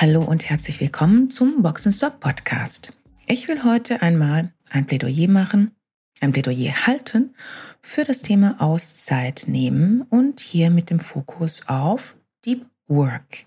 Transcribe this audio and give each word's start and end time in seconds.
Hallo 0.00 0.22
und 0.22 0.48
herzlich 0.48 0.80
willkommen 0.80 1.28
zum 1.28 1.60
Boxenstopp 1.60 2.20
Podcast. 2.20 2.92
Ich 3.26 3.48
will 3.48 3.64
heute 3.64 4.00
einmal 4.00 4.52
ein 4.70 4.86
Plädoyer 4.86 5.26
machen, 5.26 5.72
ein 6.20 6.30
Plädoyer 6.30 6.86
halten 6.86 7.34
für 7.82 8.04
das 8.04 8.22
Thema 8.22 8.60
Auszeit 8.60 9.46
nehmen 9.48 10.02
und 10.02 10.38
hier 10.38 10.70
mit 10.70 10.90
dem 10.90 11.00
Fokus 11.00 11.68
auf 11.68 12.14
Deep 12.46 12.64
Work. 12.86 13.46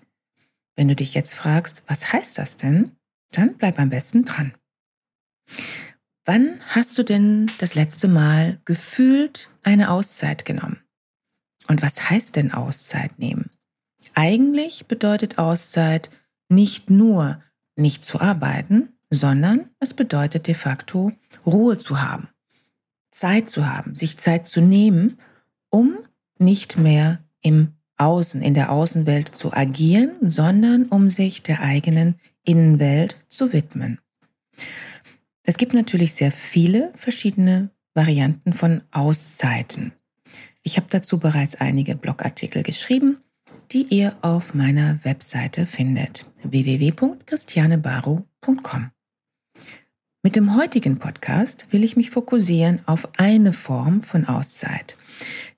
Wenn 0.76 0.88
du 0.88 0.94
dich 0.94 1.14
jetzt 1.14 1.32
fragst, 1.32 1.84
was 1.86 2.12
heißt 2.12 2.36
das 2.36 2.58
denn, 2.58 2.92
dann 3.30 3.56
bleib 3.56 3.78
am 3.78 3.88
besten 3.88 4.26
dran. 4.26 4.52
Wann 6.26 6.60
hast 6.66 6.98
du 6.98 7.02
denn 7.02 7.50
das 7.60 7.74
letzte 7.74 8.08
Mal 8.08 8.60
gefühlt 8.66 9.48
eine 9.62 9.90
Auszeit 9.90 10.44
genommen? 10.44 10.82
Und 11.68 11.80
was 11.80 12.10
heißt 12.10 12.36
denn 12.36 12.52
Auszeit 12.52 13.18
nehmen? 13.18 13.48
Eigentlich 14.12 14.84
bedeutet 14.84 15.38
Auszeit, 15.38 16.10
nicht 16.52 16.90
nur 16.90 17.40
nicht 17.76 18.04
zu 18.04 18.20
arbeiten, 18.20 18.90
sondern 19.10 19.70
es 19.78 19.94
bedeutet 19.94 20.46
de 20.46 20.54
facto 20.54 21.12
Ruhe 21.46 21.78
zu 21.78 22.00
haben, 22.00 22.28
Zeit 23.10 23.50
zu 23.50 23.66
haben, 23.66 23.94
sich 23.94 24.18
Zeit 24.18 24.46
zu 24.46 24.60
nehmen, 24.60 25.18
um 25.70 25.98
nicht 26.38 26.78
mehr 26.78 27.22
im 27.40 27.72
Außen, 27.96 28.42
in 28.42 28.54
der 28.54 28.72
Außenwelt 28.72 29.34
zu 29.34 29.52
agieren, 29.52 30.30
sondern 30.30 30.86
um 30.86 31.08
sich 31.08 31.42
der 31.42 31.60
eigenen 31.60 32.16
Innenwelt 32.44 33.24
zu 33.28 33.52
widmen. 33.52 33.98
Es 35.44 35.56
gibt 35.56 35.74
natürlich 35.74 36.14
sehr 36.14 36.32
viele 36.32 36.92
verschiedene 36.94 37.70
Varianten 37.94 38.52
von 38.52 38.82
Auszeiten. 38.90 39.92
Ich 40.62 40.76
habe 40.76 40.86
dazu 40.88 41.18
bereits 41.18 41.56
einige 41.56 41.96
Blogartikel 41.96 42.62
geschrieben 42.62 43.18
die 43.70 43.86
ihr 43.90 44.16
auf 44.22 44.54
meiner 44.54 44.98
Webseite 45.04 45.66
findet 45.66 46.26
www.christianebaro.com. 46.42 48.90
Mit 50.24 50.36
dem 50.36 50.56
heutigen 50.56 50.98
Podcast 50.98 51.72
will 51.72 51.82
ich 51.82 51.96
mich 51.96 52.10
fokussieren 52.10 52.80
auf 52.86 53.08
eine 53.18 53.52
Form 53.52 54.02
von 54.02 54.26
Auszeit, 54.26 54.96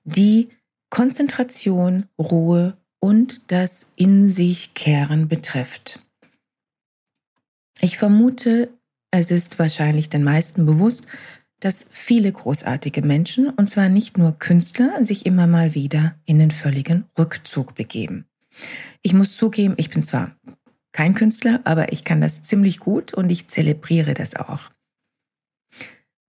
die 0.03 0.49
Konzentration, 0.89 2.07
Ruhe 2.17 2.77
und 2.99 3.51
das 3.51 3.91
In 3.95 4.27
sich 4.27 4.73
kehren 4.73 5.27
betrifft. 5.27 5.99
Ich 7.79 7.97
vermute, 7.97 8.69
es 9.11 9.29
ist 9.29 9.59
wahrscheinlich 9.59 10.09
den 10.09 10.23
meisten 10.23 10.65
bewusst, 10.65 11.05
dass 11.59 11.87
viele 11.91 12.31
großartige 12.31 13.01
Menschen, 13.01 13.49
und 13.49 13.69
zwar 13.69 13.89
nicht 13.89 14.17
nur 14.17 14.37
Künstler, 14.37 15.03
sich 15.03 15.25
immer 15.25 15.47
mal 15.47 15.73
wieder 15.73 16.15
in 16.25 16.39
den 16.39 16.51
völligen 16.51 17.05
Rückzug 17.17 17.75
begeben. 17.75 18.25
Ich 19.01 19.13
muss 19.13 19.35
zugeben, 19.35 19.73
ich 19.77 19.89
bin 19.89 20.03
zwar 20.03 20.35
kein 20.91 21.13
Künstler, 21.13 21.59
aber 21.65 21.91
ich 21.91 22.03
kann 22.03 22.21
das 22.21 22.43
ziemlich 22.43 22.79
gut 22.79 23.13
und 23.13 23.29
ich 23.29 23.47
zelebriere 23.47 24.13
das 24.13 24.35
auch. 24.35 24.71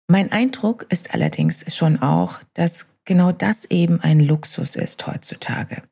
Mein 0.08 0.32
Eindruck 0.32 0.86
ist 0.88 1.14
allerdings 1.14 1.74
schon 1.74 2.00
auch, 2.00 2.40
dass 2.54 2.94
genau 3.04 3.32
das 3.32 3.64
eben 3.66 4.00
ein 4.00 4.20
Luxus 4.20 4.76
ist 4.76 5.06
heutzutage. 5.06 5.82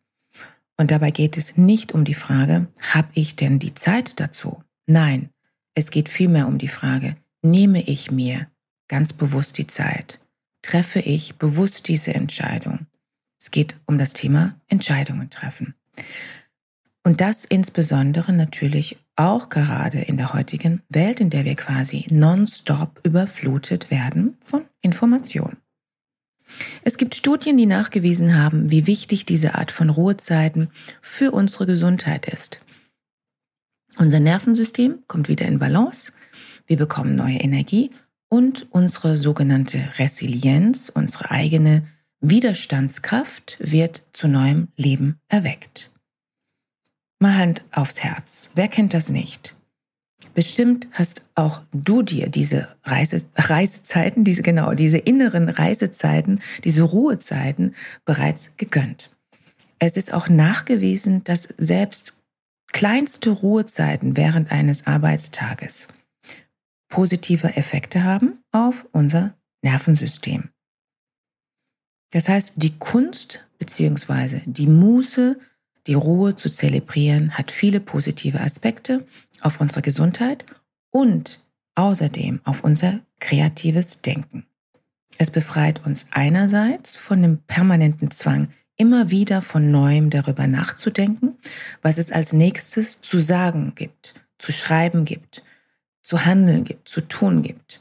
Und 0.76 0.90
dabei 0.90 1.10
geht 1.10 1.36
es 1.36 1.56
nicht 1.56 1.92
um 1.92 2.04
die 2.04 2.14
Frage, 2.14 2.66
habe 2.80 3.08
ich 3.14 3.36
denn 3.36 3.58
die 3.58 3.74
Zeit 3.74 4.18
dazu? 4.20 4.62
Nein, 4.86 5.30
es 5.74 5.90
geht 5.90 6.08
vielmehr 6.08 6.46
um 6.46 6.58
die 6.58 6.68
Frage, 6.68 7.16
nehme 7.42 7.82
ich 7.82 8.10
mir 8.10 8.48
ganz 8.88 9.12
bewusst 9.12 9.58
die 9.58 9.66
Zeit? 9.66 10.20
Treffe 10.62 11.00
ich 11.00 11.36
bewusst 11.36 11.88
diese 11.88 12.14
Entscheidung? 12.14 12.86
Es 13.40 13.50
geht 13.50 13.76
um 13.86 13.98
das 13.98 14.12
Thema 14.12 14.54
Entscheidungen 14.68 15.28
treffen. 15.30 15.74
Und 17.02 17.20
das 17.20 17.44
insbesondere 17.44 18.32
natürlich 18.32 18.96
auch 19.16 19.50
gerade 19.50 20.00
in 20.00 20.16
der 20.16 20.32
heutigen 20.32 20.82
Welt, 20.88 21.20
in 21.20 21.28
der 21.28 21.44
wir 21.44 21.54
quasi 21.54 22.06
nonstop 22.10 23.00
überflutet 23.04 23.90
werden 23.90 24.38
von 24.42 24.64
Informationen. 24.80 25.58
Es 26.82 26.96
gibt 26.96 27.14
Studien, 27.14 27.56
die 27.56 27.66
nachgewiesen 27.66 28.36
haben, 28.36 28.70
wie 28.70 28.86
wichtig 28.86 29.26
diese 29.26 29.54
Art 29.54 29.70
von 29.70 29.90
Ruhezeiten 29.90 30.70
für 31.00 31.32
unsere 31.32 31.66
Gesundheit 31.66 32.26
ist. 32.26 32.60
Unser 33.96 34.20
Nervensystem 34.20 35.04
kommt 35.06 35.28
wieder 35.28 35.46
in 35.46 35.58
Balance, 35.58 36.12
wir 36.66 36.76
bekommen 36.76 37.14
neue 37.14 37.38
Energie 37.38 37.90
und 38.34 38.66
unsere 38.72 39.16
sogenannte 39.16 39.90
Resilienz, 39.96 40.90
unsere 40.92 41.30
eigene 41.30 41.86
Widerstandskraft 42.20 43.58
wird 43.60 44.02
zu 44.12 44.26
neuem 44.26 44.66
Leben 44.74 45.20
erweckt. 45.28 45.92
Mal 47.20 47.36
Hand 47.36 47.64
aufs 47.70 48.02
Herz. 48.02 48.50
Wer 48.56 48.66
kennt 48.66 48.92
das 48.92 49.08
nicht? 49.08 49.54
Bestimmt 50.34 50.88
hast 50.90 51.22
auch 51.36 51.60
du 51.72 52.02
dir 52.02 52.28
diese 52.28 52.74
Reise, 52.82 53.22
Reisezeiten, 53.36 54.24
diese 54.24 54.42
genau, 54.42 54.74
diese 54.74 54.98
inneren 54.98 55.48
Reisezeiten, 55.48 56.40
diese 56.64 56.82
Ruhezeiten 56.82 57.76
bereits 58.04 58.56
gegönnt. 58.56 59.10
Es 59.78 59.96
ist 59.96 60.12
auch 60.12 60.28
nachgewiesen, 60.28 61.22
dass 61.22 61.54
selbst 61.56 62.14
kleinste 62.72 63.30
Ruhezeiten 63.30 64.16
während 64.16 64.50
eines 64.50 64.88
Arbeitstages 64.88 65.86
positive 66.94 67.56
Effekte 67.56 68.04
haben 68.04 68.38
auf 68.52 68.86
unser 68.92 69.34
Nervensystem. 69.62 70.50
Das 72.12 72.28
heißt, 72.28 72.52
die 72.54 72.78
Kunst 72.78 73.44
bzw. 73.58 74.42
die 74.46 74.68
Muße, 74.68 75.36
die 75.88 75.94
Ruhe 75.94 76.36
zu 76.36 76.50
zelebrieren, 76.50 77.32
hat 77.32 77.50
viele 77.50 77.80
positive 77.80 78.40
Aspekte 78.40 79.04
auf 79.40 79.60
unsere 79.60 79.82
Gesundheit 79.82 80.46
und 80.92 81.44
außerdem 81.74 82.40
auf 82.44 82.62
unser 82.62 83.00
kreatives 83.18 84.00
Denken. 84.00 84.46
Es 85.18 85.32
befreit 85.32 85.84
uns 85.84 86.06
einerseits 86.12 86.94
von 86.94 87.22
dem 87.22 87.38
permanenten 87.38 88.12
Zwang, 88.12 88.50
immer 88.76 89.10
wieder 89.10 89.42
von 89.42 89.72
neuem 89.72 90.10
darüber 90.10 90.46
nachzudenken, 90.46 91.38
was 91.82 91.98
es 91.98 92.12
als 92.12 92.32
nächstes 92.32 93.02
zu 93.02 93.18
sagen 93.18 93.72
gibt, 93.74 94.14
zu 94.38 94.52
schreiben 94.52 95.04
gibt, 95.04 95.42
zu 96.04 96.24
handeln 96.24 96.64
gibt, 96.64 96.88
zu 96.88 97.00
tun 97.00 97.42
gibt. 97.42 97.80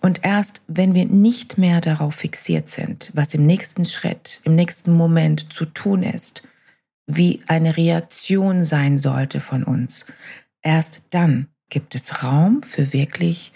Und 0.00 0.24
erst 0.24 0.60
wenn 0.66 0.94
wir 0.94 1.06
nicht 1.06 1.58
mehr 1.58 1.80
darauf 1.80 2.16
fixiert 2.16 2.68
sind, 2.68 3.10
was 3.14 3.34
im 3.34 3.46
nächsten 3.46 3.84
Schritt, 3.84 4.40
im 4.44 4.54
nächsten 4.54 4.92
Moment 4.92 5.52
zu 5.52 5.64
tun 5.64 6.02
ist, 6.02 6.42
wie 7.06 7.40
eine 7.46 7.76
Reaktion 7.76 8.64
sein 8.64 8.98
sollte 8.98 9.40
von 9.40 9.64
uns, 9.64 10.04
erst 10.62 11.02
dann 11.10 11.48
gibt 11.70 11.94
es 11.94 12.22
Raum 12.22 12.62
für 12.62 12.92
wirklich, 12.92 13.52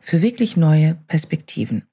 für 0.00 0.20
wirklich 0.20 0.56
neue 0.56 0.96
Perspektiven. 1.06 1.86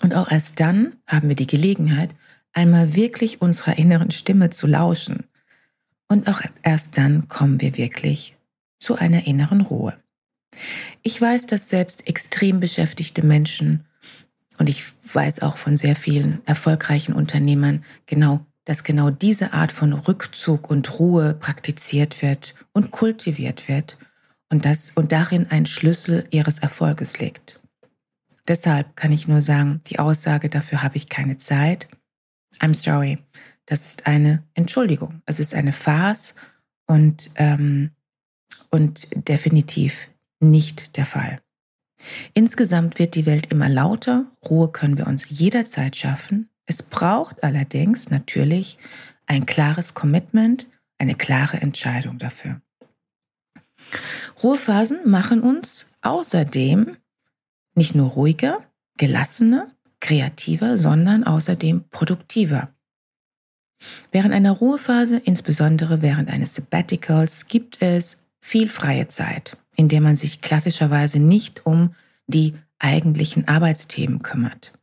Und 0.00 0.14
auch 0.14 0.30
erst 0.30 0.58
dann 0.60 0.96
haben 1.06 1.28
wir 1.28 1.36
die 1.36 1.46
Gelegenheit, 1.46 2.10
einmal 2.52 2.94
wirklich 2.94 3.40
unserer 3.40 3.78
inneren 3.78 4.10
Stimme 4.10 4.50
zu 4.50 4.66
lauschen. 4.66 5.24
Und 6.08 6.28
auch 6.28 6.40
erst 6.62 6.98
dann 6.98 7.28
kommen 7.28 7.60
wir 7.60 7.76
wirklich 7.76 8.36
zu 8.84 8.96
einer 8.96 9.26
inneren 9.26 9.62
Ruhe. 9.62 9.94
Ich 11.02 11.20
weiß, 11.20 11.46
dass 11.46 11.68
selbst 11.68 12.06
extrem 12.06 12.60
beschäftigte 12.60 13.24
Menschen 13.24 13.86
und 14.58 14.68
ich 14.68 14.84
weiß 15.12 15.42
auch 15.42 15.56
von 15.56 15.76
sehr 15.76 15.96
vielen 15.96 16.46
erfolgreichen 16.46 17.12
Unternehmern 17.12 17.84
genau, 18.06 18.46
dass 18.64 18.84
genau 18.84 19.10
diese 19.10 19.52
Art 19.52 19.72
von 19.72 19.92
Rückzug 19.92 20.70
und 20.70 20.98
Ruhe 20.98 21.34
praktiziert 21.34 22.22
wird 22.22 22.54
und 22.72 22.90
kultiviert 22.90 23.68
wird 23.68 23.98
und 24.50 24.64
das 24.64 24.92
und 24.94 25.12
darin 25.12 25.50
ein 25.50 25.66
Schlüssel 25.66 26.24
ihres 26.30 26.60
Erfolges 26.60 27.18
liegt. 27.18 27.62
Deshalb 28.46 28.94
kann 28.96 29.10
ich 29.10 29.26
nur 29.26 29.40
sagen, 29.40 29.80
die 29.86 29.98
Aussage 29.98 30.50
dafür 30.50 30.82
habe 30.82 30.96
ich 30.96 31.08
keine 31.08 31.38
Zeit. 31.38 31.88
I'm 32.60 32.74
sorry. 32.74 33.18
Das 33.66 33.86
ist 33.86 34.06
eine 34.06 34.44
Entschuldigung. 34.52 35.22
Es 35.24 35.40
ist 35.40 35.54
eine 35.54 35.72
Farce 35.72 36.34
und 36.86 37.30
ähm, 37.36 37.90
und 38.70 39.08
definitiv 39.28 40.08
nicht 40.40 40.96
der 40.96 41.06
Fall. 41.06 41.40
Insgesamt 42.34 42.98
wird 42.98 43.14
die 43.14 43.26
Welt 43.26 43.50
immer 43.50 43.68
lauter, 43.68 44.26
Ruhe 44.48 44.70
können 44.70 44.98
wir 44.98 45.06
uns 45.06 45.26
jederzeit 45.28 45.96
schaffen. 45.96 46.48
Es 46.66 46.82
braucht 46.82 47.42
allerdings 47.42 48.10
natürlich 48.10 48.78
ein 49.26 49.46
klares 49.46 49.94
Commitment, 49.94 50.66
eine 50.98 51.14
klare 51.14 51.60
Entscheidung 51.60 52.18
dafür. 52.18 52.60
Ruhephasen 54.42 55.08
machen 55.08 55.40
uns 55.40 55.92
außerdem 56.02 56.96
nicht 57.74 57.94
nur 57.94 58.10
ruhiger, 58.10 58.64
gelassener, 58.96 59.70
kreativer, 60.00 60.76
sondern 60.78 61.24
außerdem 61.24 61.84
produktiver. 61.90 62.74
Während 64.12 64.32
einer 64.32 64.52
Ruhephase, 64.52 65.18
insbesondere 65.18 66.00
während 66.00 66.30
eines 66.30 66.54
Sabbaticals, 66.54 67.46
gibt 67.46 67.82
es 67.82 68.23
viel 68.44 68.68
freie 68.68 69.08
Zeit, 69.08 69.56
in 69.74 69.88
der 69.88 70.02
man 70.02 70.16
sich 70.16 70.42
klassischerweise 70.42 71.18
nicht 71.18 71.64
um 71.64 71.94
die 72.26 72.54
eigentlichen 72.78 73.48
Arbeitsthemen 73.48 74.20
kümmert. 74.20 74.78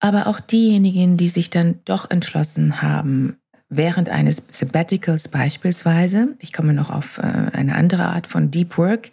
Aber 0.00 0.26
auch 0.26 0.40
diejenigen, 0.40 1.18
die 1.18 1.28
sich 1.28 1.50
dann 1.50 1.80
doch 1.84 2.10
entschlossen 2.10 2.80
haben, 2.80 3.36
während 3.68 4.08
eines 4.08 4.44
Sabbaticals 4.50 5.28
beispielsweise, 5.28 6.36
ich 6.40 6.54
komme 6.54 6.72
noch 6.72 6.88
auf 6.88 7.18
äh, 7.18 7.20
eine 7.22 7.74
andere 7.74 8.06
Art 8.06 8.26
von 8.26 8.50
Deep 8.50 8.78
Work, 8.78 9.10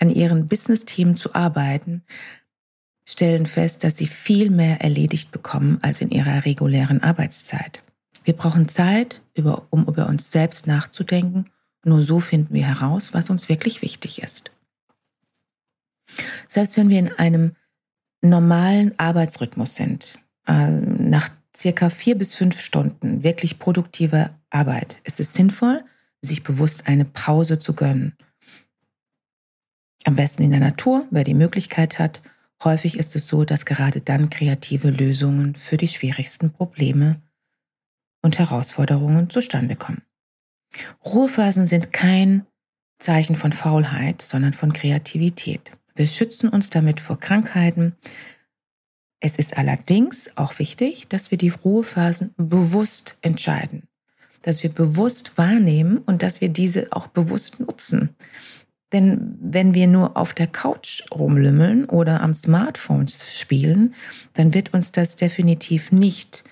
an 0.00 0.08
ihren 0.08 0.48
Business-Themen 0.48 1.16
zu 1.16 1.34
arbeiten, 1.34 2.04
stellen 3.06 3.44
fest, 3.44 3.84
dass 3.84 3.98
sie 3.98 4.06
viel 4.06 4.48
mehr 4.48 4.80
erledigt 4.80 5.30
bekommen 5.30 5.78
als 5.82 6.00
in 6.00 6.10
ihrer 6.10 6.46
regulären 6.46 7.02
Arbeitszeit. 7.02 7.82
Wir 8.24 8.34
brauchen 8.34 8.68
Zeit, 8.68 9.20
um 9.68 9.84
über 9.86 10.06
uns 10.08 10.30
selbst 10.30 10.66
nachzudenken. 10.66 11.50
Nur 11.84 12.02
so 12.02 12.20
finden 12.20 12.54
wir 12.54 12.66
heraus, 12.66 13.14
was 13.14 13.30
uns 13.30 13.48
wirklich 13.48 13.82
wichtig 13.82 14.22
ist. 14.22 14.50
Selbst 16.48 16.76
wenn 16.76 16.88
wir 16.88 16.98
in 16.98 17.12
einem 17.12 17.56
normalen 18.22 18.98
Arbeitsrhythmus 18.98 19.74
sind, 19.74 20.18
äh, 20.46 20.70
nach 20.70 21.30
circa 21.56 21.90
vier 21.90 22.16
bis 22.16 22.34
fünf 22.34 22.60
Stunden 22.60 23.22
wirklich 23.22 23.58
produktive 23.58 24.30
Arbeit 24.50 25.00
ist 25.04 25.20
es 25.20 25.34
sinnvoll, 25.34 25.84
sich 26.22 26.42
bewusst 26.42 26.86
eine 26.86 27.04
Pause 27.04 27.58
zu 27.58 27.74
gönnen. 27.74 28.16
Am 30.04 30.16
besten 30.16 30.42
in 30.42 30.50
der 30.50 30.60
Natur, 30.60 31.06
wer 31.10 31.24
die 31.24 31.34
Möglichkeit 31.34 31.98
hat. 31.98 32.22
Häufig 32.62 32.98
ist 32.98 33.16
es 33.16 33.26
so, 33.26 33.44
dass 33.44 33.66
gerade 33.66 34.00
dann 34.00 34.30
kreative 34.30 34.90
Lösungen 34.90 35.54
für 35.54 35.76
die 35.76 35.88
schwierigsten 35.88 36.50
Probleme 36.50 37.20
und 38.22 38.38
Herausforderungen 38.38 39.28
zustande 39.28 39.76
kommen. 39.76 40.02
Ruhephasen 41.04 41.66
sind 41.66 41.92
kein 41.92 42.46
Zeichen 42.98 43.36
von 43.36 43.52
Faulheit, 43.52 44.22
sondern 44.22 44.52
von 44.52 44.72
Kreativität. 44.72 45.72
Wir 45.94 46.06
schützen 46.06 46.48
uns 46.48 46.70
damit 46.70 47.00
vor 47.00 47.18
Krankheiten, 47.18 47.96
es 49.20 49.38
ist 49.38 49.56
allerdings 49.56 50.36
auch 50.36 50.58
wichtig, 50.58 51.08
dass 51.08 51.30
wir 51.30 51.38
die 51.38 51.48
Ruhephasen 51.48 52.34
bewusst 52.36 53.16
entscheiden, 53.22 53.84
dass 54.42 54.62
wir 54.62 54.70
bewusst 54.70 55.38
wahrnehmen 55.38 55.98
und 55.98 56.22
dass 56.22 56.42
wir 56.42 56.50
diese 56.50 56.92
auch 56.92 57.06
bewusst 57.06 57.58
nutzen. 57.58 58.10
Denn 58.92 59.38
wenn 59.40 59.72
wir 59.72 59.86
nur 59.86 60.16
auf 60.16 60.34
der 60.34 60.46
Couch 60.46 61.04
rumlümmeln 61.10 61.86
oder 61.86 62.20
am 62.20 62.34
Smartphone 62.34 63.08
spielen, 63.08 63.94
dann 64.34 64.52
wird 64.52 64.74
uns 64.74 64.92
das 64.92 65.16
definitiv 65.16 65.90
nicht 65.90 66.44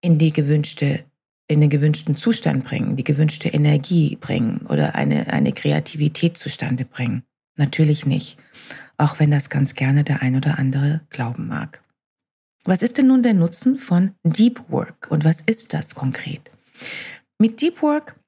in 0.00 0.18
die 0.18 0.32
gewünschte 0.32 1.04
in 1.48 1.60
den 1.60 1.70
gewünschten 1.70 2.16
Zustand 2.16 2.64
bringen, 2.64 2.96
die 2.96 3.04
gewünschte 3.04 3.48
Energie 3.48 4.16
bringen 4.16 4.66
oder 4.68 4.94
eine, 4.94 5.28
eine 5.32 5.52
Kreativität 5.52 6.36
zustande 6.38 6.84
bringen. 6.84 7.24
Natürlich 7.56 8.06
nicht, 8.06 8.38
auch 8.96 9.18
wenn 9.20 9.30
das 9.30 9.50
ganz 9.50 9.74
gerne 9.74 10.04
der 10.04 10.22
ein 10.22 10.36
oder 10.36 10.58
andere 10.58 11.02
glauben 11.10 11.46
mag. 11.46 11.82
Was 12.64 12.82
ist 12.82 12.96
denn 12.96 13.08
nun 13.08 13.22
der 13.22 13.34
Nutzen 13.34 13.76
von 13.76 14.14
Deep 14.24 14.70
Work 14.70 15.08
und 15.10 15.24
was 15.24 15.42
ist 15.42 15.74
das 15.74 15.94
konkret? 15.94 16.50
Mit 17.38 17.60
Deep 17.60 17.82
Work 17.82 18.18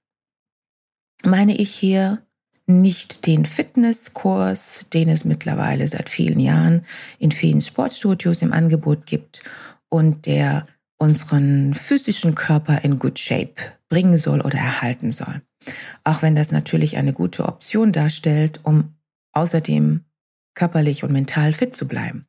meine 1.24 1.56
ich 1.56 1.74
hier 1.74 2.22
nicht 2.66 3.26
den 3.26 3.46
Fitnesskurs, 3.46 4.86
den 4.92 5.08
es 5.08 5.24
mittlerweile 5.24 5.86
seit 5.88 6.10
vielen 6.10 6.40
Jahren 6.40 6.84
in 7.18 7.30
vielen 7.30 7.60
Sportstudios 7.60 8.42
im 8.42 8.52
Angebot 8.52 9.06
gibt 9.06 9.42
und 9.88 10.26
der 10.26 10.66
unseren 10.98 11.74
physischen 11.74 12.34
Körper 12.34 12.82
in 12.84 12.98
Good 12.98 13.18
Shape 13.18 13.54
bringen 13.88 14.16
soll 14.16 14.40
oder 14.40 14.58
erhalten 14.58 15.12
soll. 15.12 15.42
Auch 16.04 16.22
wenn 16.22 16.36
das 16.36 16.52
natürlich 16.52 16.96
eine 16.96 17.12
gute 17.12 17.46
Option 17.46 17.92
darstellt, 17.92 18.60
um 18.62 18.94
außerdem 19.32 20.04
körperlich 20.54 21.04
und 21.04 21.12
mental 21.12 21.52
fit 21.52 21.76
zu 21.76 21.86
bleiben. 21.86 22.26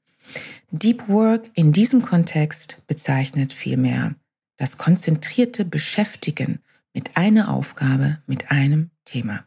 Deep 0.71 1.07
Work 1.07 1.49
in 1.53 1.71
diesem 1.71 2.01
Kontext 2.01 2.83
bezeichnet 2.87 3.53
vielmehr 3.53 4.15
das 4.57 4.77
konzentrierte 4.77 5.63
Beschäftigen 5.63 6.59
mit 6.93 7.15
einer 7.15 7.53
Aufgabe, 7.53 8.21
mit 8.25 8.51
einem 8.51 8.89
Thema. 9.05 9.45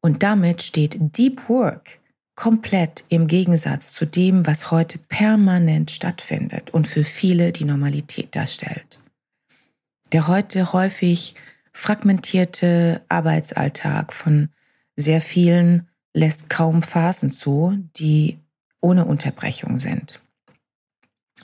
Und 0.00 0.22
damit 0.22 0.62
steht 0.62 0.96
Deep 1.16 1.48
Work 1.48 2.00
komplett 2.34 3.04
im 3.08 3.26
Gegensatz 3.26 3.92
zu 3.92 4.06
dem, 4.06 4.46
was 4.46 4.70
heute 4.70 4.98
permanent 4.98 5.90
stattfindet 5.90 6.70
und 6.70 6.88
für 6.88 7.04
viele 7.04 7.52
die 7.52 7.64
Normalität 7.64 8.34
darstellt. 8.34 9.00
Der 10.12 10.26
heute 10.28 10.72
häufig 10.72 11.34
fragmentierte 11.72 13.02
Arbeitsalltag 13.08 14.12
von 14.12 14.48
sehr 14.96 15.20
vielen 15.20 15.88
lässt 16.12 16.48
kaum 16.48 16.82
Phasen 16.82 17.30
zu, 17.30 17.78
die 17.96 18.38
ohne 18.80 19.04
Unterbrechung 19.04 19.78
sind. 19.78 20.23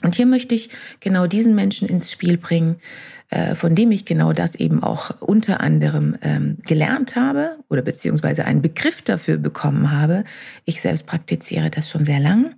Und 0.03 0.15
hier 0.15 0.25
möchte 0.25 0.55
ich 0.55 0.69
genau 0.99 1.27
diesen 1.27 1.55
Menschen 1.55 1.87
ins 1.87 2.11
Spiel 2.11 2.37
bringen, 2.37 2.77
äh, 3.29 3.55
von 3.55 3.75
dem 3.75 3.91
ich 3.91 4.05
genau 4.05 4.33
das 4.33 4.55
eben 4.55 4.83
auch 4.83 5.21
unter 5.21 5.61
anderem 5.61 6.17
ähm, 6.21 6.57
gelernt 6.65 7.15
habe 7.15 7.57
oder 7.69 7.81
beziehungsweise 7.81 8.45
einen 8.45 8.61
Begriff 8.61 9.01
dafür 9.01 9.37
bekommen 9.37 9.91
habe. 9.91 10.23
Ich 10.65 10.81
selbst 10.81 11.05
praktiziere 11.07 11.69
das 11.69 11.89
schon 11.89 12.05
sehr 12.05 12.19
lang. 12.19 12.55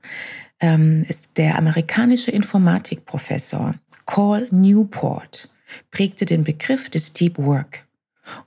Ähm, 0.60 1.06
ist 1.10 1.38
der 1.38 1.58
amerikanische 1.58 2.32
Informatikprofessor 2.32 3.76
Carl 4.06 4.48
Newport 4.52 5.50
prägte 5.92 6.26
den 6.26 6.44
Begriff 6.44 6.90
des 6.90 7.14
Deep 7.14 7.38
Work 7.38 7.86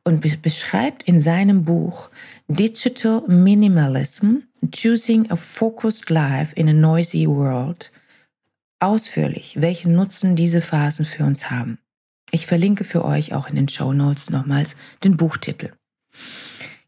und 0.04 0.20
beschreibt 0.43 1.02
in 1.04 1.20
seinem 1.20 1.64
Buch 1.64 2.10
Digital 2.48 3.22
Minimalism 3.26 4.38
Choosing 4.75 5.31
a 5.31 5.37
Focused 5.37 6.10
Life 6.10 6.54
in 6.54 6.69
a 6.69 6.72
Noisy 6.72 7.26
World 7.26 7.93
ausführlich, 8.86 9.60
welchen 9.60 9.94
Nutzen 9.94 10.36
diese 10.36 10.62
Phasen 10.62 11.04
für 11.04 11.24
uns 11.24 11.50
haben. 11.50 11.78
Ich 12.30 12.46
verlinke 12.46 12.84
für 12.84 13.04
euch 13.04 13.34
auch 13.34 13.48
in 13.48 13.56
den 13.56 13.68
Show 13.68 13.92
Notes 13.92 14.31
nochmals 14.31 14.76
den 15.02 15.16
Buchtitel. 15.16 15.72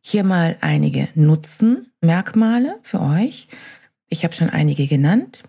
Hier 0.01 0.25
mal 0.25 0.57
einige 0.61 1.09
Nutzenmerkmale 1.15 2.79
für 2.83 3.01
euch. 3.01 3.49
Ich 4.09 4.25
habe 4.25 4.35
schon 4.35 4.49
einige 4.49 4.87
genannt. 4.87 5.43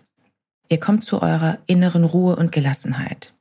Ihr 0.68 0.80
kommt 0.80 1.04
zu 1.04 1.22
eurer 1.22 1.58
inneren 1.66 2.04
Ruhe 2.04 2.36
und 2.36 2.52
Gelassenheit. 2.52 3.32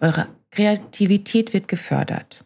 Eure 0.00 0.28
Kreativität 0.50 1.52
wird 1.52 1.68
gefördert. 1.68 2.44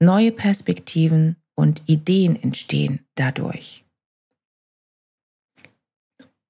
Neue 0.00 0.32
Perspektiven 0.32 1.36
und 1.54 1.82
Ideen 1.88 2.40
entstehen 2.40 3.00
dadurch 3.16 3.84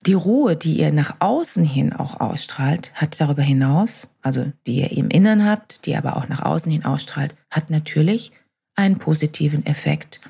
die 0.09 0.15
Ruhe, 0.15 0.57
die 0.57 0.79
ihr 0.79 0.91
nach 0.91 1.17
außen 1.19 1.67
hin 1.67 1.93
auch 1.93 2.19
ausstrahlt, 2.19 2.95
hat 2.95 3.21
darüber 3.21 3.43
hinaus, 3.43 4.09
also 4.23 4.51
die 4.67 4.77
ihr 4.77 4.91
im 4.91 5.11
Innern 5.11 5.45
habt, 5.45 5.85
die 5.85 5.97
aber 5.97 6.17
auch 6.17 6.29
nach 6.29 6.41
außen 6.41 6.73
hin 6.73 6.87
ausstrahlt, 6.87 7.37
hat 7.51 7.69
natürlich 7.69 8.33
einen 8.75 8.97
positiven 8.97 9.67
Effekt 9.67 10.23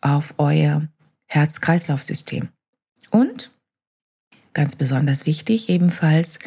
auf 0.00 0.32
euer 0.38 0.88
Herz-Kreislauf-System. 1.26 2.48
Und 3.10 3.50
ganz 4.54 4.76
besonders 4.76 5.26
wichtig 5.26 5.68
ebenfalls, 5.68 6.38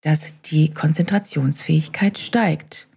dass 0.00 0.40
die 0.40 0.70
Konzentrationsfähigkeit 0.74 2.18
steigt. 2.18 2.88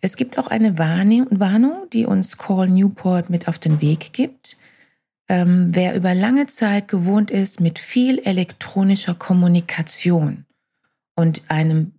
Es 0.00 0.16
gibt 0.16 0.40
auch 0.40 0.48
eine 0.48 0.76
Warnung, 0.76 1.88
die 1.92 2.04
uns 2.04 2.36
Call 2.36 2.66
Newport 2.66 3.30
mit 3.30 3.46
auf 3.46 3.60
den 3.60 3.80
Weg 3.80 4.12
gibt 4.12 4.56
ähm, 5.32 5.74
wer 5.74 5.96
über 5.96 6.14
lange 6.14 6.46
Zeit 6.46 6.88
gewohnt 6.88 7.30
ist, 7.30 7.58
mit 7.58 7.78
viel 7.78 8.18
elektronischer 8.18 9.14
Kommunikation 9.14 10.44
und 11.16 11.40
einem 11.48 11.92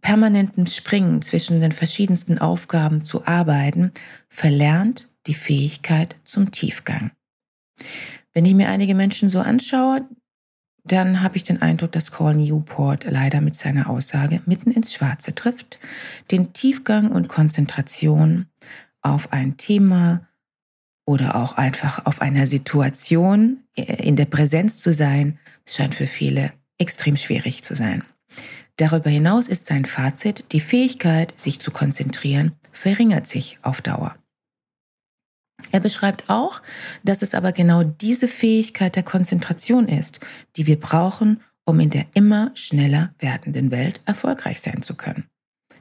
permanenten 0.00 0.66
Springen 0.66 1.22
zwischen 1.22 1.60
den 1.60 1.70
verschiedensten 1.70 2.38
Aufgaben 2.38 3.04
zu 3.04 3.24
arbeiten, 3.24 3.92
verlernt 4.28 5.08
die 5.28 5.34
Fähigkeit 5.34 6.16
zum 6.24 6.50
Tiefgang. 6.50 7.12
Wenn 8.32 8.44
ich 8.44 8.54
mir 8.54 8.68
einige 8.68 8.96
Menschen 8.96 9.28
so 9.28 9.38
anschaue, 9.38 10.04
dann 10.82 11.22
habe 11.22 11.36
ich 11.36 11.44
den 11.44 11.62
Eindruck, 11.62 11.92
dass 11.92 12.10
Call 12.10 12.34
Newport 12.34 13.04
leider 13.08 13.42
mit 13.42 13.54
seiner 13.54 13.88
Aussage 13.88 14.42
mitten 14.44 14.72
ins 14.72 14.92
Schwarze 14.92 15.36
trifft. 15.36 15.78
Den 16.32 16.52
Tiefgang 16.52 17.12
und 17.12 17.28
Konzentration 17.28 18.46
auf 19.02 19.32
ein 19.32 19.56
Thema 19.56 20.26
oder 21.06 21.36
auch 21.36 21.54
einfach 21.54 22.04
auf 22.04 22.20
einer 22.20 22.46
Situation 22.46 23.62
äh, 23.76 23.82
in 24.06 24.16
der 24.16 24.26
Präsenz 24.26 24.80
zu 24.80 24.92
sein, 24.92 25.38
scheint 25.64 25.94
für 25.94 26.06
viele 26.06 26.52
extrem 26.78 27.16
schwierig 27.16 27.62
zu 27.64 27.74
sein. 27.74 28.04
Darüber 28.76 29.08
hinaus 29.08 29.48
ist 29.48 29.64
sein 29.64 29.86
Fazit, 29.86 30.52
die 30.52 30.60
Fähigkeit, 30.60 31.32
sich 31.40 31.60
zu 31.60 31.70
konzentrieren, 31.70 32.52
verringert 32.72 33.26
sich 33.26 33.58
auf 33.62 33.80
Dauer. 33.80 34.16
Er 35.72 35.80
beschreibt 35.80 36.28
auch, 36.28 36.60
dass 37.02 37.22
es 37.22 37.34
aber 37.34 37.52
genau 37.52 37.82
diese 37.82 38.28
Fähigkeit 38.28 38.94
der 38.94 39.02
Konzentration 39.02 39.88
ist, 39.88 40.20
die 40.56 40.66
wir 40.66 40.78
brauchen, 40.78 41.40
um 41.64 41.80
in 41.80 41.88
der 41.88 42.06
immer 42.12 42.52
schneller 42.54 43.14
werdenden 43.18 43.70
Welt 43.70 44.02
erfolgreich 44.04 44.60
sein 44.60 44.82
zu 44.82 44.94
können. 44.94 45.24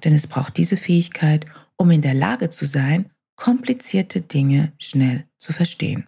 Denn 0.04 0.14
es 0.14 0.28
braucht 0.28 0.56
diese 0.56 0.78
Fähigkeit, 0.78 1.46
um 1.78 1.92
in 1.92 2.02
der 2.02 2.14
Lage 2.14 2.50
zu 2.50 2.66
sein, 2.66 3.10
komplizierte 3.36 4.22
Dinge 4.22 4.74
schnell 4.78 5.26
zu 5.38 5.54
verstehen. 5.54 6.08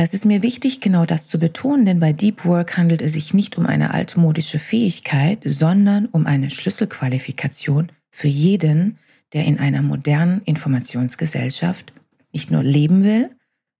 Es 0.00 0.14
ist 0.14 0.24
mir 0.24 0.42
wichtig, 0.42 0.80
genau 0.80 1.06
das 1.06 1.26
zu 1.26 1.40
betonen, 1.40 1.84
denn 1.84 1.98
bei 1.98 2.12
Deep 2.12 2.44
Work 2.44 2.76
handelt 2.76 3.02
es 3.02 3.14
sich 3.14 3.34
nicht 3.34 3.58
um 3.58 3.66
eine 3.66 3.92
altmodische 3.92 4.60
Fähigkeit, 4.60 5.40
sondern 5.44 6.06
um 6.06 6.24
eine 6.24 6.50
Schlüsselqualifikation 6.50 7.90
für 8.10 8.28
jeden, 8.28 8.98
der 9.32 9.44
in 9.44 9.58
einer 9.58 9.82
modernen 9.82 10.40
Informationsgesellschaft 10.42 11.92
nicht 12.32 12.50
nur 12.50 12.62
leben 12.62 13.02
will, 13.02 13.30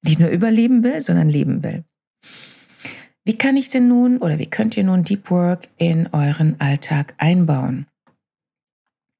nicht 0.02 0.18
nur 0.18 0.30
überleben 0.30 0.82
will, 0.82 1.00
sondern 1.00 1.28
leben 1.28 1.62
will. 1.62 1.84
Wie 3.24 3.36
kann 3.38 3.56
ich 3.56 3.70
denn 3.70 3.88
nun 3.88 4.18
oder 4.18 4.38
wie 4.38 4.46
könnt 4.46 4.76
ihr 4.76 4.84
nun 4.84 5.04
Deep 5.04 5.30
Work 5.30 5.68
in 5.76 6.08
euren 6.12 6.60
Alltag 6.60 7.14
einbauen? 7.18 7.86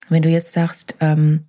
Wenn 0.09 0.23
du 0.23 0.31
jetzt 0.31 0.53
sagst, 0.53 0.97
ähm, 1.01 1.45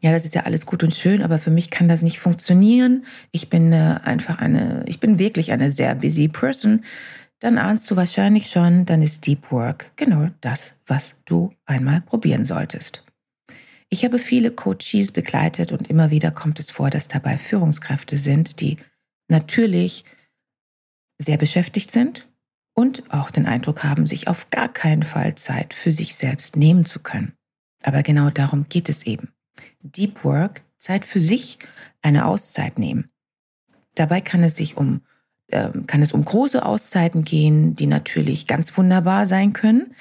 ja, 0.00 0.12
das 0.12 0.24
ist 0.24 0.34
ja 0.34 0.42
alles 0.42 0.66
gut 0.66 0.82
und 0.82 0.94
schön, 0.94 1.22
aber 1.22 1.38
für 1.38 1.50
mich 1.50 1.70
kann 1.70 1.88
das 1.88 2.02
nicht 2.02 2.18
funktionieren. 2.18 3.04
Ich 3.32 3.50
bin 3.50 3.72
äh, 3.72 4.00
einfach 4.02 4.38
eine, 4.38 4.84
ich 4.86 5.00
bin 5.00 5.18
wirklich 5.18 5.52
eine 5.52 5.70
sehr 5.70 5.94
busy 5.94 6.28
Person. 6.28 6.84
Dann 7.40 7.58
ahnst 7.58 7.90
du 7.90 7.96
wahrscheinlich 7.96 8.50
schon, 8.50 8.86
dann 8.86 9.02
ist 9.02 9.26
Deep 9.26 9.50
Work 9.50 9.92
genau 9.96 10.28
das, 10.40 10.74
was 10.86 11.16
du 11.24 11.52
einmal 11.64 12.02
probieren 12.02 12.44
solltest. 12.44 13.04
Ich 13.88 14.04
habe 14.04 14.18
viele 14.18 14.50
Coaches 14.52 15.10
begleitet 15.10 15.72
und 15.72 15.88
immer 15.88 16.10
wieder 16.10 16.30
kommt 16.30 16.60
es 16.60 16.70
vor, 16.70 16.90
dass 16.90 17.08
dabei 17.08 17.38
Führungskräfte 17.38 18.18
sind, 18.18 18.60
die 18.60 18.76
natürlich 19.28 20.04
sehr 21.18 21.38
beschäftigt 21.38 21.90
sind 21.90 22.28
und 22.74 23.02
auch 23.12 23.30
den 23.30 23.46
Eindruck 23.46 23.82
haben, 23.82 24.06
sich 24.06 24.28
auf 24.28 24.50
gar 24.50 24.68
keinen 24.68 25.02
Fall 25.02 25.34
Zeit 25.34 25.74
für 25.74 25.92
sich 25.92 26.14
selbst 26.14 26.56
nehmen 26.56 26.84
zu 26.84 27.00
können. 27.00 27.32
Aber 27.82 28.02
genau 28.02 28.30
darum 28.30 28.66
geht 28.68 28.88
es 28.88 29.06
eben. 29.06 29.32
Deep 29.82 30.24
Work, 30.24 30.62
Zeit 30.78 31.04
für 31.04 31.20
sich, 31.20 31.58
eine 32.02 32.26
Auszeit 32.26 32.78
nehmen. 32.78 33.10
Dabei 33.94 34.20
kann 34.20 34.42
es 34.42 34.56
sich 34.56 34.76
um 34.76 35.02
ähm, 35.52 35.86
kann 35.86 36.00
es 36.00 36.12
um 36.12 36.24
große 36.24 36.64
Auszeiten 36.64 37.24
gehen, 37.24 37.74
die 37.74 37.86
natürlich 37.86 38.46
ganz 38.46 38.76
wunderbar 38.76 39.26
sein 39.26 39.52
können, 39.52 39.94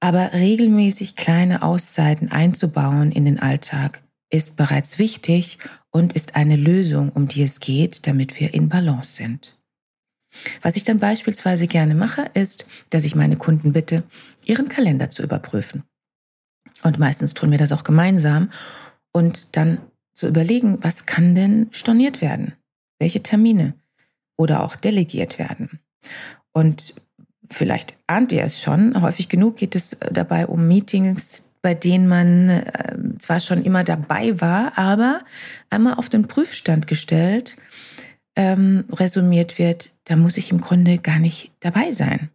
aber 0.00 0.32
regelmäßig 0.32 1.16
kleine 1.16 1.62
Auszeiten 1.62 2.30
einzubauen 2.30 3.10
in 3.12 3.24
den 3.24 3.38
Alltag 3.38 4.02
ist 4.30 4.56
bereits 4.56 4.98
wichtig 4.98 5.58
und 5.90 6.12
ist 6.12 6.36
eine 6.36 6.56
Lösung, 6.56 7.10
um 7.10 7.26
die 7.26 7.42
es 7.42 7.60
geht, 7.60 8.06
damit 8.06 8.38
wir 8.38 8.54
in 8.54 8.68
Balance 8.68 9.16
sind. 9.16 9.58
Was 10.62 10.76
ich 10.76 10.84
dann 10.84 11.00
beispielsweise 11.00 11.66
gerne 11.66 11.94
mache, 11.94 12.30
ist, 12.34 12.66
dass 12.90 13.04
ich 13.04 13.16
meine 13.16 13.36
Kunden 13.36 13.72
bitte, 13.72 14.04
ihren 14.44 14.68
Kalender 14.68 15.10
zu 15.10 15.22
überprüfen. 15.22 15.82
Und 16.82 16.98
meistens 16.98 17.34
tun 17.34 17.50
wir 17.50 17.58
das 17.58 17.72
auch 17.72 17.84
gemeinsam 17.84 18.50
und 19.12 19.56
dann 19.56 19.78
zu 20.14 20.28
überlegen, 20.28 20.78
was 20.82 21.06
kann 21.06 21.34
denn 21.34 21.68
storniert 21.72 22.20
werden? 22.20 22.54
Welche 22.98 23.22
Termine? 23.22 23.74
Oder 24.36 24.62
auch 24.62 24.76
delegiert 24.76 25.38
werden? 25.38 25.80
Und 26.52 26.94
vielleicht 27.50 27.94
ahnt 28.06 28.32
ihr 28.32 28.44
es 28.44 28.60
schon, 28.60 29.00
häufig 29.00 29.28
genug 29.28 29.56
geht 29.56 29.74
es 29.74 29.96
dabei 30.10 30.46
um 30.46 30.66
Meetings, 30.66 31.50
bei 31.62 31.74
denen 31.74 32.08
man 32.08 32.48
äh, 32.48 32.96
zwar 33.18 33.40
schon 33.40 33.62
immer 33.62 33.84
dabei 33.84 34.40
war, 34.40 34.78
aber 34.78 35.20
einmal 35.68 35.94
auf 35.94 36.08
den 36.08 36.26
Prüfstand 36.26 36.86
gestellt, 36.86 37.56
ähm, 38.36 38.84
resümiert 38.90 39.58
wird, 39.58 39.94
da 40.04 40.16
muss 40.16 40.36
ich 40.36 40.50
im 40.50 40.60
Grunde 40.60 40.98
gar 40.98 41.18
nicht 41.18 41.52
dabei 41.60 41.90
sein. 41.90 42.30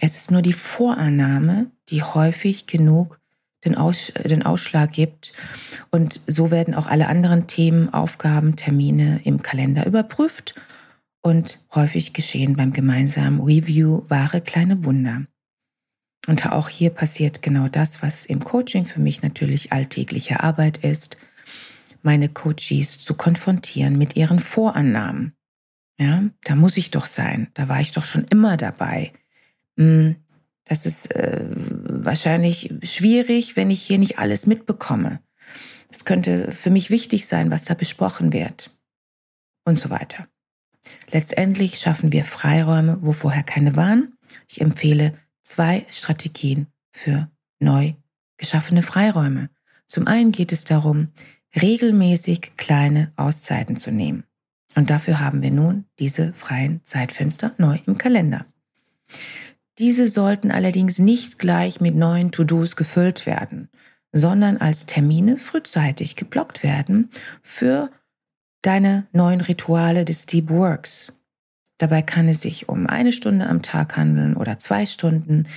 Es 0.00 0.16
ist 0.16 0.30
nur 0.30 0.42
die 0.42 0.52
Vorannahme, 0.52 1.70
die 1.88 2.02
häufig 2.02 2.66
genug 2.66 3.20
den, 3.64 3.76
Aus, 3.76 4.12
den 4.24 4.42
Ausschlag 4.42 4.92
gibt. 4.92 5.32
Und 5.90 6.20
so 6.26 6.50
werden 6.50 6.74
auch 6.74 6.86
alle 6.86 7.08
anderen 7.08 7.46
Themen, 7.46 7.92
Aufgaben, 7.92 8.56
Termine 8.56 9.20
im 9.24 9.42
Kalender 9.42 9.86
überprüft 9.86 10.54
und 11.22 11.60
häufig 11.74 12.12
geschehen 12.12 12.56
beim 12.56 12.72
gemeinsamen 12.72 13.40
Review 13.40 14.02
wahre 14.08 14.40
kleine 14.40 14.84
Wunder. 14.84 15.22
Und 16.26 16.50
auch 16.50 16.68
hier 16.68 16.90
passiert 16.90 17.42
genau 17.42 17.68
das, 17.68 18.02
was 18.02 18.26
im 18.26 18.44
Coaching 18.44 18.84
für 18.84 19.00
mich 19.00 19.22
natürlich 19.22 19.72
alltägliche 19.72 20.42
Arbeit 20.42 20.78
ist, 20.78 21.16
meine 22.02 22.28
Coaches 22.28 22.98
zu 22.98 23.14
konfrontieren 23.14 23.96
mit 23.96 24.16
ihren 24.16 24.38
Vorannahmen. 24.38 25.34
Ja, 25.98 26.24
da 26.44 26.54
muss 26.54 26.76
ich 26.76 26.90
doch 26.90 27.06
sein, 27.06 27.48
da 27.54 27.68
war 27.68 27.80
ich 27.80 27.92
doch 27.92 28.04
schon 28.04 28.24
immer 28.24 28.56
dabei. 28.56 29.12
Hm, 29.76 30.16
das 30.64 30.86
ist 30.86 31.14
äh, 31.14 31.44
wahrscheinlich 31.48 32.72
schwierig, 32.82 33.56
wenn 33.56 33.70
ich 33.70 33.82
hier 33.82 33.98
nicht 33.98 34.18
alles 34.18 34.46
mitbekomme. 34.46 35.20
Es 35.90 36.04
könnte 36.04 36.50
für 36.50 36.70
mich 36.70 36.90
wichtig 36.90 37.26
sein, 37.26 37.50
was 37.50 37.64
da 37.64 37.74
besprochen 37.74 38.32
wird. 38.32 38.70
Und 39.64 39.78
so 39.78 39.90
weiter. 39.90 40.26
Letztendlich 41.10 41.78
schaffen 41.78 42.12
wir 42.12 42.24
Freiräume, 42.24 42.98
wo 43.00 43.12
vorher 43.12 43.42
keine 43.42 43.76
waren. 43.76 44.16
Ich 44.50 44.60
empfehle 44.60 45.14
zwei 45.42 45.86
Strategien 45.90 46.66
für 46.92 47.30
neu 47.60 47.94
geschaffene 48.36 48.82
Freiräume. 48.82 49.50
Zum 49.86 50.06
einen 50.06 50.32
geht 50.32 50.52
es 50.52 50.64
darum, 50.64 51.08
regelmäßig 51.54 52.56
kleine 52.56 53.12
Auszeiten 53.16 53.76
zu 53.76 53.90
nehmen. 53.90 54.24
Und 54.74 54.90
dafür 54.90 55.20
haben 55.20 55.40
wir 55.42 55.50
nun 55.50 55.84
diese 55.98 56.32
freien 56.32 56.82
Zeitfenster 56.84 57.54
neu 57.58 57.78
im 57.86 57.96
Kalender. 57.96 58.44
Diese 59.78 60.06
sollten 60.06 60.52
allerdings 60.52 60.98
nicht 60.98 61.38
gleich 61.38 61.80
mit 61.80 61.96
neuen 61.96 62.30
To-Dos 62.30 62.76
gefüllt 62.76 63.26
werden, 63.26 63.68
sondern 64.12 64.58
als 64.58 64.86
Termine 64.86 65.36
frühzeitig 65.36 66.14
geblockt 66.14 66.62
werden 66.62 67.10
für 67.42 67.90
deine 68.62 69.06
neuen 69.12 69.40
Rituale 69.40 70.04
des 70.04 70.26
Deep 70.26 70.48
Works. 70.50 71.18
Dabei 71.78 72.02
kann 72.02 72.28
es 72.28 72.40
sich 72.40 72.68
um 72.68 72.86
eine 72.86 73.12
Stunde 73.12 73.48
am 73.48 73.62
Tag 73.62 73.96
handeln 73.96 74.36
oder 74.36 74.60
zwei 74.60 74.86
Stunden, 74.86 75.48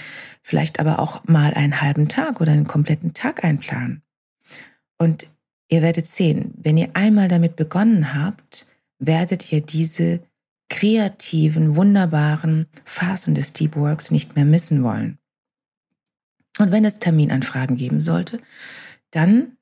vielleicht 0.42 0.80
aber 0.80 0.98
auch 1.00 1.24
mal 1.26 1.54
einen 1.54 1.80
halben 1.80 2.08
Tag 2.08 2.42
oder 2.42 2.54
einen 2.54 2.68
kompletten 2.68 3.14
Tag 3.14 3.44
einplanen. 3.44 4.02
Und 4.98 5.28
ihr 5.70 5.84
werdet 5.84 6.08
sehen, 6.08 6.54
wenn 6.58 6.78
ihr 6.78 6.90
einmal 6.96 7.28
damit 7.28 7.56
begonnen 7.56 8.16
habt, 8.16 8.68
werdet 8.98 9.52
ihr 9.52 9.62
diese 9.62 10.22
kreativen, 10.70 11.76
wunderbaren 11.76 12.68
Phasen 12.86 13.36
des 13.36 13.54
Deep 13.54 13.76
Works 13.76 14.12
nicht 14.12 14.36
mehr 14.36 14.46
missen 14.46 14.84
wollen. 14.84 15.18
Und 16.58 16.72
wenn 16.72 16.86
es 16.86 17.00
Terminanfragen 17.00 17.78
geben 17.78 18.00
sollte, 18.00 18.40
dann 19.12 19.58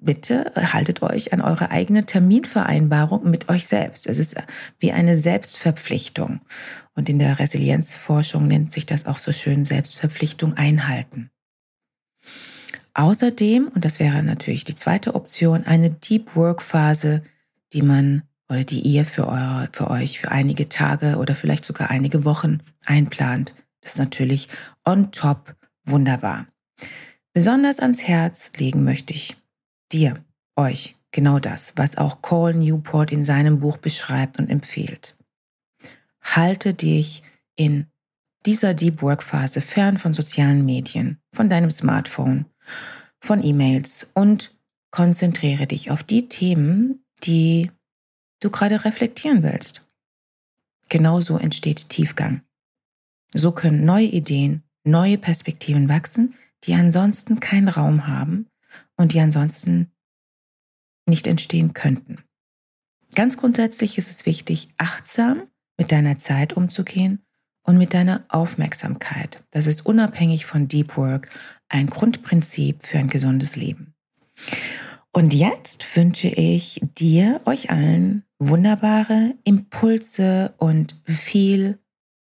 bitte 0.00 0.52
haltet 0.56 1.02
euch 1.02 1.32
an 1.32 1.40
eure 1.40 1.70
eigene 1.70 2.04
Terminvereinbarung 2.04 3.28
mit 3.30 3.48
euch 3.48 3.66
selbst. 3.66 4.06
Es 4.06 4.18
ist 4.18 4.36
wie 4.78 4.92
eine 4.92 5.16
Selbstverpflichtung. 5.16 6.40
Und 6.94 7.08
in 7.08 7.18
der 7.18 7.38
Resilienzforschung 7.38 8.46
nennt 8.46 8.72
sich 8.72 8.84
das 8.84 9.06
auch 9.06 9.18
so 9.18 9.32
schön 9.32 9.64
Selbstverpflichtung 9.64 10.54
einhalten. 10.54 11.30
Außerdem, 12.94 13.68
und 13.74 13.84
das 13.84 14.00
wäre 14.00 14.22
natürlich 14.22 14.64
die 14.64 14.74
zweite 14.74 15.14
Option, 15.14 15.64
eine 15.64 15.90
Deep 15.90 16.36
Work 16.36 16.60
Phase, 16.60 17.22
die 17.72 17.82
man 17.82 18.22
oder 18.52 18.64
die 18.64 18.80
ihr 18.80 19.06
für, 19.06 19.26
eure, 19.26 19.68
für 19.72 19.90
euch 19.90 20.20
für 20.20 20.30
einige 20.30 20.68
Tage 20.68 21.16
oder 21.16 21.34
vielleicht 21.34 21.64
sogar 21.64 21.90
einige 21.90 22.24
Wochen 22.26 22.60
einplant. 22.84 23.54
Das 23.80 23.92
ist 23.92 23.98
natürlich 23.98 24.48
on 24.84 25.10
top 25.10 25.56
wunderbar. 25.84 26.46
Besonders 27.32 27.80
ans 27.80 28.02
Herz 28.02 28.52
legen 28.56 28.84
möchte 28.84 29.14
ich 29.14 29.36
dir, 29.90 30.22
euch, 30.54 30.96
genau 31.12 31.38
das, 31.38 31.72
was 31.76 31.96
auch 31.96 32.20
Cole 32.20 32.54
Newport 32.54 33.10
in 33.10 33.24
seinem 33.24 33.60
Buch 33.60 33.78
beschreibt 33.78 34.38
und 34.38 34.50
empfiehlt. 34.50 35.16
Halte 36.20 36.74
dich 36.74 37.22
in 37.56 37.86
dieser 38.44 38.74
Deep 38.74 39.00
Work 39.00 39.22
Phase 39.22 39.62
fern 39.62 39.96
von 39.96 40.12
sozialen 40.12 40.64
Medien, 40.66 41.18
von 41.32 41.48
deinem 41.48 41.70
Smartphone, 41.70 42.44
von 43.18 43.42
E-Mails 43.42 44.10
und 44.14 44.54
konzentriere 44.90 45.66
dich 45.66 45.90
auf 45.90 46.02
die 46.02 46.28
Themen, 46.28 47.02
die 47.24 47.70
du 48.42 48.50
gerade 48.50 48.84
reflektieren 48.84 49.42
willst. 49.42 49.86
Genauso 50.88 51.38
entsteht 51.38 51.88
Tiefgang. 51.88 52.42
So 53.32 53.52
können 53.52 53.84
neue 53.84 54.06
Ideen, 54.06 54.62
neue 54.84 55.16
Perspektiven 55.16 55.88
wachsen, 55.88 56.34
die 56.64 56.74
ansonsten 56.74 57.40
keinen 57.40 57.68
Raum 57.68 58.06
haben 58.06 58.46
und 58.96 59.12
die 59.12 59.20
ansonsten 59.20 59.90
nicht 61.06 61.26
entstehen 61.26 61.72
könnten. 61.72 62.18
Ganz 63.14 63.36
grundsätzlich 63.36 63.98
ist 63.98 64.10
es 64.10 64.26
wichtig, 64.26 64.68
achtsam 64.76 65.48
mit 65.78 65.92
deiner 65.92 66.18
Zeit 66.18 66.52
umzugehen 66.52 67.22
und 67.64 67.78
mit 67.78 67.94
deiner 67.94 68.24
Aufmerksamkeit. 68.28 69.42
Das 69.50 69.66
ist 69.66 69.86
unabhängig 69.86 70.46
von 70.46 70.68
Deep 70.68 70.96
Work 70.96 71.28
ein 71.68 71.88
Grundprinzip 71.88 72.84
für 72.84 72.98
ein 72.98 73.08
gesundes 73.08 73.56
Leben. 73.56 73.94
Und 75.14 75.34
jetzt 75.34 75.94
wünsche 75.94 76.28
ich 76.28 76.80
dir, 76.82 77.42
euch 77.44 77.70
allen, 77.70 78.24
wunderbare 78.38 79.34
Impulse 79.44 80.54
und 80.56 80.98
viel 81.04 81.78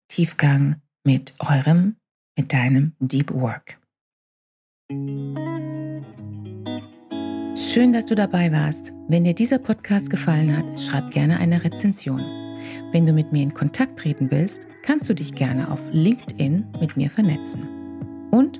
Tiefgang 0.08 0.82
mit 1.04 1.36
eurem, 1.38 1.98
mit 2.36 2.52
deinem 2.52 2.94
Deep 3.00 3.32
Work. 3.34 3.80
Schön, 7.56 7.94
dass 7.94 8.06
du 8.08 8.16
dabei 8.16 8.52
warst. 8.52 8.92
Wenn 9.08 9.26
dir 9.26 9.36
dieser 9.36 9.60
Podcast 9.60 10.10
gefallen 10.10 10.58
hat, 10.58 10.80
schreib 10.80 11.12
gerne 11.12 11.40
eine 11.40 11.64
Rezension. 11.64 12.22
Wenn 12.92 13.06
du 13.06 13.14
mit 13.14 13.32
mir 13.32 13.44
in 13.44 13.54
Kontakt 13.54 14.00
treten 14.00 14.32
willst, 14.32 14.66
kannst 14.82 15.08
du 15.08 15.14
dich 15.14 15.36
gerne 15.36 15.70
auf 15.72 15.88
LinkedIn 15.94 16.66
mit 16.80 16.98
mir 16.98 17.12
vernetzen. 17.12 17.62
Und 18.32 18.60